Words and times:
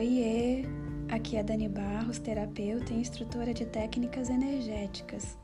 Oiê, 0.00 0.64
aqui 1.10 1.36
é 1.36 1.42
Dani 1.42 1.68
Barros, 1.68 2.18
terapeuta 2.18 2.90
e 2.90 3.00
instrutora 3.00 3.52
de 3.52 3.66
técnicas 3.66 4.30
energéticas. 4.30 5.36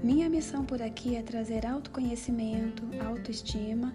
Minha 0.00 0.30
missão 0.30 0.64
por 0.64 0.80
aqui 0.80 1.16
é 1.16 1.22
trazer 1.24 1.66
autoconhecimento, 1.66 2.84
autoestima 3.04 3.92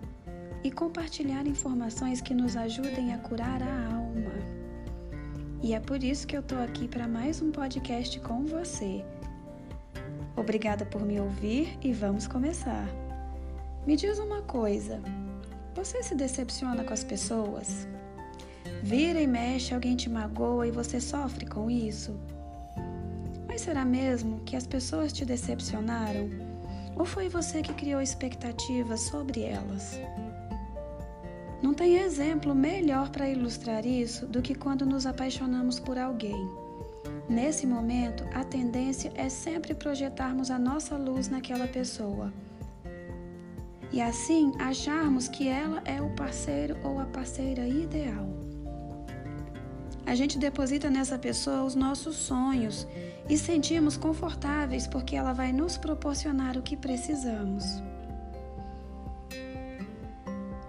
e 0.65 0.69
compartilhar 0.69 1.47
informações 1.47 2.19
que 2.19 2.33
nos 2.33 2.57
ajudem 2.57 3.13
a 3.13 3.19
curar 3.19 3.63
a 3.63 3.85
alma. 3.95 4.33
E 5.63 5.73
é 5.73 5.79
por 5.79 6.03
isso 6.03 6.27
que 6.27 6.35
eu 6.35 6.43
tô 6.43 6.55
aqui 6.55 6.85
para 6.85 7.07
mais 7.07 7.41
um 7.41 7.53
podcast 7.53 8.19
com 8.19 8.45
você. 8.45 9.05
Obrigada 10.35 10.85
por 10.85 11.05
me 11.05 11.21
ouvir 11.21 11.79
e 11.81 11.93
vamos 11.93 12.27
começar. 12.27 12.85
Me 13.87 13.95
diz 13.95 14.19
uma 14.19 14.41
coisa: 14.41 15.01
você 15.73 16.03
se 16.03 16.15
decepciona 16.15 16.83
com 16.83 16.91
as 16.91 17.05
pessoas? 17.05 17.87
Vira 18.81 19.19
e 19.19 19.27
mexe, 19.27 19.73
alguém 19.73 19.95
te 19.95 20.09
magoa 20.09 20.67
e 20.67 20.71
você 20.71 21.01
sofre 21.01 21.45
com 21.45 21.69
isso? 21.69 22.17
Mas 23.47 23.61
será 23.61 23.83
mesmo 23.83 24.39
que 24.41 24.55
as 24.55 24.65
pessoas 24.65 25.11
te 25.11 25.25
decepcionaram? 25.25 26.29
Ou 26.95 27.05
foi 27.05 27.27
você 27.27 27.61
que 27.61 27.73
criou 27.73 28.01
expectativas 28.01 29.01
sobre 29.01 29.41
elas? 29.41 29.99
Não 31.61 31.73
tem 31.73 31.97
exemplo 31.97 32.55
melhor 32.55 33.09
para 33.09 33.29
ilustrar 33.29 33.85
isso 33.85 34.25
do 34.25 34.41
que 34.41 34.55
quando 34.55 34.85
nos 34.85 35.05
apaixonamos 35.05 35.77
por 35.77 35.97
alguém. 35.97 36.49
Nesse 37.27 37.67
momento, 37.67 38.23
a 38.33 38.43
tendência 38.43 39.11
é 39.13 39.27
sempre 39.27 39.75
projetarmos 39.75 40.49
a 40.49 40.57
nossa 40.57 40.95
luz 40.95 41.27
naquela 41.27 41.67
pessoa. 41.67 42.33
E 43.91 44.01
assim 44.01 44.53
acharmos 44.57 45.27
que 45.27 45.47
ela 45.47 45.81
é 45.83 46.01
o 46.01 46.09
parceiro 46.11 46.77
ou 46.83 46.99
a 46.99 47.05
parceira 47.05 47.67
ideal. 47.67 48.28
A 50.09 50.15
gente 50.15 50.39
deposita 50.39 50.89
nessa 50.89 51.19
pessoa 51.19 51.61
os 51.61 51.75
nossos 51.75 52.15
sonhos 52.15 52.87
e 53.29 53.37
sentimos 53.37 53.95
confortáveis 53.95 54.87
porque 54.87 55.15
ela 55.15 55.33
vai 55.33 55.53
nos 55.53 55.77
proporcionar 55.77 56.57
o 56.57 56.63
que 56.63 56.75
precisamos. 56.75 57.63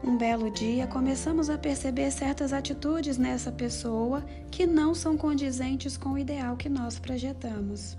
Um 0.04 0.18
belo 0.18 0.50
dia, 0.50 0.86
começamos 0.86 1.48
a 1.48 1.56
perceber 1.56 2.10
certas 2.10 2.52
atitudes 2.52 3.16
nessa 3.16 3.50
pessoa 3.50 4.22
que 4.50 4.66
não 4.66 4.94
são 4.94 5.16
condizentes 5.16 5.96
com 5.96 6.10
o 6.10 6.18
ideal 6.18 6.54
que 6.54 6.68
nós 6.68 6.98
projetamos. 6.98 7.96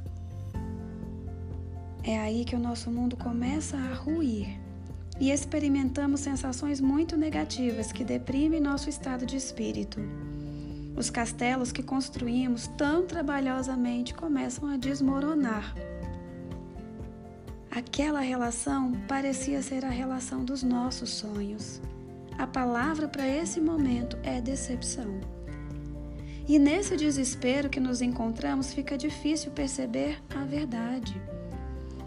É 2.03 2.19
aí 2.19 2.45
que 2.45 2.56
o 2.56 2.59
nosso 2.59 2.92
mundo 2.92 3.17
começa 3.17 3.78
a 3.78 3.95
ruir 3.95 4.59
e 5.19 5.31
experimentamos 5.31 6.19
sensações 6.19 6.80
muito 6.80 7.17
negativas 7.17 7.92
que 7.92 8.03
deprimem 8.03 8.62
nosso 8.62 8.88
estado 8.88 9.25
de 9.25 9.38
espírito. 9.38 10.00
Os 11.02 11.09
castelos 11.09 11.71
que 11.71 11.81
construímos 11.81 12.67
tão 12.77 13.07
trabalhosamente 13.07 14.13
começam 14.13 14.69
a 14.69 14.77
desmoronar. 14.77 15.73
Aquela 17.71 18.19
relação 18.19 18.91
parecia 19.07 19.63
ser 19.63 19.83
a 19.83 19.89
relação 19.89 20.45
dos 20.45 20.61
nossos 20.61 21.09
sonhos. 21.09 21.81
A 22.38 22.45
palavra 22.45 23.07
para 23.07 23.27
esse 23.27 23.59
momento 23.59 24.16
é 24.22 24.39
decepção. 24.39 25.19
E 26.47 26.59
nesse 26.59 26.95
desespero 26.95 27.67
que 27.67 27.79
nos 27.79 28.03
encontramos, 28.03 28.72
fica 28.72 28.95
difícil 28.95 29.52
perceber 29.53 30.22
a 30.35 30.45
verdade. 30.45 31.19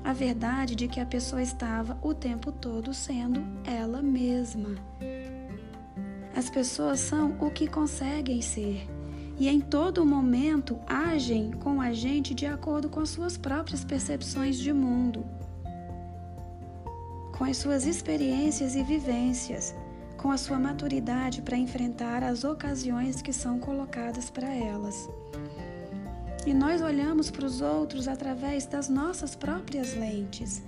A 0.05 0.13
verdade 0.13 0.77
de 0.77 0.87
que 0.87 1.01
a 1.01 1.07
pessoa 1.07 1.43
estava 1.43 1.99
o 2.01 2.15
tempo 2.15 2.53
todo 2.53 2.95
sendo 2.95 3.45
ela 3.67 4.01
mesma. 4.01 4.77
As 6.37 6.51
pessoas 6.51 6.99
são 6.99 7.37
o 7.41 7.49
que 7.49 7.69
conseguem 7.69 8.43
ser 8.43 8.89
e 9.39 9.49
em 9.49 9.61
todo 9.61 10.05
momento 10.05 10.79
agem 10.87 11.53
com 11.53 11.81
a 11.81 11.93
gente 11.93 12.35
de 12.35 12.45
acordo 12.45 12.89
com 12.89 13.01
as 13.01 13.11
suas 13.11 13.37
próprias 13.37 13.85
percepções 13.85 14.59
de 14.59 14.73
mundo, 14.73 15.25
com 17.37 17.45
as 17.45 17.57
suas 17.57 17.87
experiências 17.87 18.75
e 18.75 18.83
vivências, 18.83 19.75
com 20.17 20.31
a 20.31 20.37
sua 20.37 20.59
maturidade 20.59 21.41
para 21.41 21.57
enfrentar 21.57 22.25
as 22.25 22.43
ocasiões 22.43 23.23
que 23.23 23.33
são 23.33 23.61
colocadas 23.61 24.29
para 24.29 24.53
elas. 24.53 25.09
E 26.47 26.53
nós 26.53 26.83
olhamos 26.83 27.31
para 27.31 27.47
os 27.47 27.61
outros 27.61 28.09
através 28.09 28.67
das 28.67 28.89
nossas 28.89 29.37
próprias 29.37 29.95
lentes, 29.95 30.63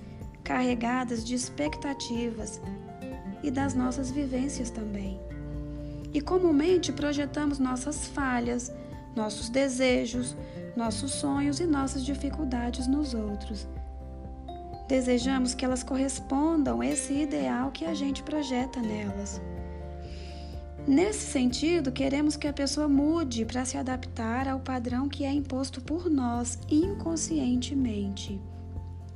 carregadas 0.45 1.25
de 1.25 1.35
expectativas 1.35 2.61
e 3.43 3.51
das 3.51 3.75
nossas 3.75 4.11
vivências 4.11 4.71
também 4.71 5.21
e 6.13 6.21
comumente 6.21 6.93
projetamos 6.93 7.59
nossas 7.59 8.07
falhas, 8.09 8.73
nossos 9.15 9.49
desejos, 9.49 10.37
nossos 10.77 11.13
sonhos 11.13 11.61
e 11.61 11.67
nossas 11.67 12.05
dificuldades 12.05 12.87
nos 12.87 13.15
outros. 13.15 13.67
Desejamos 14.89 15.55
que 15.55 15.65
elas 15.65 15.83
correspondam 15.83 16.81
a 16.81 16.87
esse 16.87 17.13
ideal 17.13 17.73
que 17.73 17.85
a 17.85 17.95
gente 17.95 18.23
projeta 18.23 18.81
nelas. 18.81 19.41
Nesse 20.87 21.27
sentido, 21.33 21.91
queremos 21.91 22.37
que 22.37 22.47
a 22.47 22.53
pessoa 22.53 22.87
mude 22.87 23.45
para 23.45 23.65
se 23.65 23.77
adaptar 23.77 24.47
ao 24.47 24.61
padrão 24.61 25.09
que 25.09 25.25
é 25.25 25.33
imposto 25.33 25.81
por 25.81 26.09
nós 26.09 26.61
inconscientemente. 26.71 28.41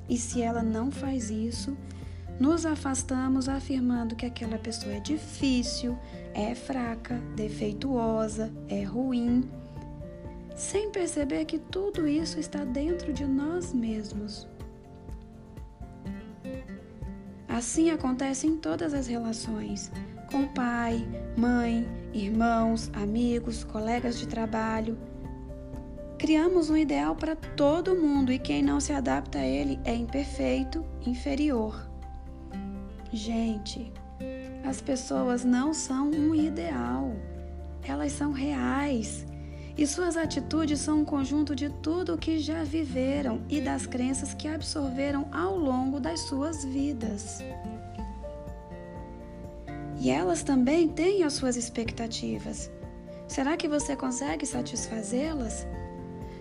E 0.08 0.18
se 0.18 0.42
ela 0.42 0.64
não 0.64 0.90
faz 0.90 1.30
isso, 1.30 1.76
nos 2.40 2.64
afastamos 2.64 3.50
afirmando 3.50 4.16
que 4.16 4.24
aquela 4.24 4.56
pessoa 4.56 4.94
é 4.94 5.00
difícil, 5.00 5.96
é 6.32 6.54
fraca, 6.54 7.20
defeituosa, 7.36 8.50
é 8.66 8.82
ruim, 8.82 9.46
sem 10.56 10.90
perceber 10.90 11.44
que 11.44 11.58
tudo 11.58 12.08
isso 12.08 12.40
está 12.40 12.64
dentro 12.64 13.12
de 13.12 13.26
nós 13.26 13.74
mesmos. 13.74 14.48
Assim 17.46 17.90
acontece 17.90 18.46
em 18.46 18.56
todas 18.56 18.94
as 18.94 19.06
relações, 19.06 19.92
com 20.30 20.46
pai, 20.46 21.06
mãe, 21.36 21.86
irmãos, 22.14 22.90
amigos, 22.94 23.64
colegas 23.64 24.18
de 24.18 24.26
trabalho. 24.26 24.96
Criamos 26.16 26.70
um 26.70 26.76
ideal 26.76 27.14
para 27.14 27.36
todo 27.36 27.94
mundo 27.94 28.32
e 28.32 28.38
quem 28.38 28.62
não 28.62 28.80
se 28.80 28.94
adapta 28.94 29.40
a 29.40 29.46
ele 29.46 29.78
é 29.84 29.94
imperfeito, 29.94 30.82
inferior. 31.04 31.89
Gente, 33.12 33.92
as 34.64 34.80
pessoas 34.80 35.44
não 35.44 35.74
são 35.74 36.10
um 36.10 36.32
ideal, 36.32 37.12
elas 37.82 38.12
são 38.12 38.30
reais. 38.30 39.26
E 39.76 39.86
suas 39.86 40.16
atitudes 40.16 40.78
são 40.80 41.00
um 41.00 41.04
conjunto 41.04 41.54
de 41.54 41.70
tudo 41.70 42.14
o 42.14 42.18
que 42.18 42.38
já 42.38 42.62
viveram 42.62 43.40
e 43.48 43.60
das 43.60 43.86
crenças 43.86 44.34
que 44.34 44.46
absorveram 44.46 45.26
ao 45.32 45.56
longo 45.56 45.98
das 45.98 46.20
suas 46.20 46.64
vidas. 46.64 47.40
E 49.98 50.10
elas 50.10 50.42
também 50.42 50.88
têm 50.88 51.24
as 51.24 51.32
suas 51.32 51.56
expectativas. 51.56 52.70
Será 53.26 53.56
que 53.56 53.68
você 53.68 53.96
consegue 53.96 54.46
satisfazê-las? 54.46 55.66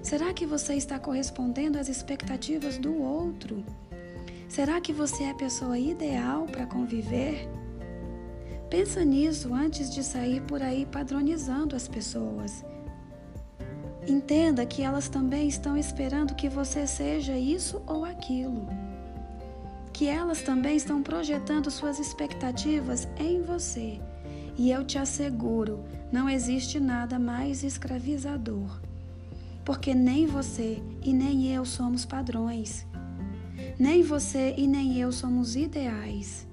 Será 0.03 0.33
que 0.33 0.45
você 0.45 0.75
está 0.75 0.99
correspondendo 0.99 1.77
às 1.77 1.89
expectativas 1.89 2.77
do 2.77 2.95
outro? 3.01 3.63
Será 4.49 4.81
que 4.81 4.91
você 4.91 5.25
é 5.25 5.29
a 5.29 5.35
pessoa 5.35 5.77
ideal 5.77 6.47
para 6.47 6.65
conviver? 6.65 7.47
Pensa 8.67 9.05
nisso 9.05 9.53
antes 9.53 9.93
de 9.93 10.03
sair 10.03 10.41
por 10.41 10.63
aí 10.63 10.87
padronizando 10.87 11.75
as 11.75 11.87
pessoas. 11.87 12.65
Entenda 14.07 14.65
que 14.65 14.81
elas 14.81 15.07
também 15.07 15.47
estão 15.47 15.77
esperando 15.77 16.33
que 16.33 16.49
você 16.49 16.87
seja 16.87 17.37
isso 17.37 17.79
ou 17.85 18.03
aquilo. 18.03 18.67
Que 19.93 20.07
elas 20.07 20.41
também 20.41 20.75
estão 20.75 21.03
projetando 21.03 21.69
suas 21.69 21.99
expectativas 21.99 23.07
em 23.19 23.43
você. 23.43 24.01
E 24.57 24.71
eu 24.71 24.83
te 24.83 24.97
asseguro, 24.97 25.79
não 26.11 26.27
existe 26.27 26.79
nada 26.79 27.19
mais 27.19 27.63
escravizador. 27.63 28.81
Porque 29.63 29.93
nem 29.93 30.25
você 30.25 30.81
e 31.03 31.13
nem 31.13 31.53
eu 31.53 31.63
somos 31.65 32.03
padrões. 32.03 32.88
Nem 33.79 34.03
você 34.03 34.53
e 34.57 34.67
nem 34.67 34.99
eu 34.99 35.09
somos 35.09 35.55
ideais. 35.55 36.45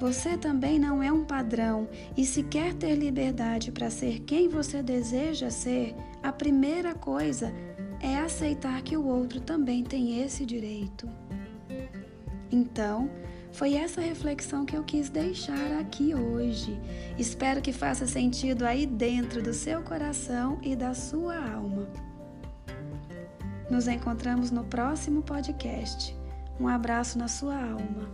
Você 0.00 0.36
também 0.36 0.76
não 0.76 1.00
é 1.00 1.12
um 1.12 1.24
padrão 1.24 1.88
e 2.16 2.26
se 2.26 2.42
quer 2.42 2.74
ter 2.74 2.96
liberdade 2.96 3.70
para 3.70 3.88
ser 3.88 4.18
quem 4.22 4.48
você 4.48 4.82
deseja 4.82 5.48
ser, 5.48 5.94
a 6.20 6.32
primeira 6.32 6.92
coisa 6.92 7.54
é 8.00 8.18
aceitar 8.18 8.82
que 8.82 8.96
o 8.96 9.06
outro 9.06 9.40
também 9.40 9.84
tem 9.84 10.20
esse 10.20 10.44
direito. 10.44 11.08
Então, 12.50 13.08
foi 13.52 13.74
essa 13.74 14.00
reflexão 14.00 14.66
que 14.66 14.76
eu 14.76 14.82
quis 14.82 15.08
deixar 15.08 15.78
aqui 15.78 16.12
hoje. 16.12 16.76
Espero 17.16 17.62
que 17.62 17.72
faça 17.72 18.04
sentido 18.04 18.66
aí 18.66 18.84
dentro 18.84 19.40
do 19.40 19.54
seu 19.54 19.82
coração 19.82 20.58
e 20.60 20.74
da 20.74 20.92
sua 20.92 21.36
alma. 21.36 21.88
Nos 23.70 23.86
encontramos 23.86 24.50
no 24.50 24.64
próximo 24.64 25.22
podcast. 25.22 26.20
Um 26.60 26.68
abraço 26.68 27.18
na 27.18 27.28
sua 27.28 27.56
alma. 27.56 28.08